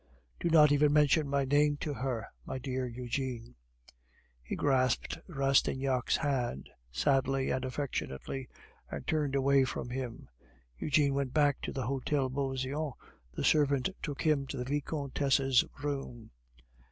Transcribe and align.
"Do 0.39 0.49
not 0.49 0.71
even 0.71 0.91
mention 0.91 1.29
my 1.29 1.45
name 1.45 1.77
to 1.81 1.93
her, 1.93 2.25
my 2.43 2.57
dear 2.57 2.87
Eugene." 2.87 3.53
He 4.41 4.55
grasped 4.55 5.19
Rastignac's 5.27 6.17
hand 6.17 6.71
sadly 6.91 7.51
and 7.51 7.63
affectionately, 7.63 8.49
and 8.89 9.05
turned 9.05 9.35
away 9.35 9.63
from 9.63 9.91
him. 9.91 10.27
Eugene 10.75 11.13
went 11.13 11.35
back 11.35 11.61
to 11.61 11.71
the 11.71 11.85
Hotel 11.85 12.29
Beauseant, 12.29 12.93
the 13.31 13.43
servant 13.43 13.89
took 14.01 14.23
him 14.23 14.47
to 14.47 14.57
the 14.57 14.65
Vicomtesse's 14.65 15.65
room. 15.83 16.31